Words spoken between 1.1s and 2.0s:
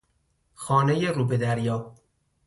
به دریا